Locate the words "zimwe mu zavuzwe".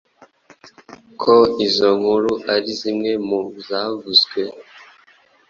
2.79-4.41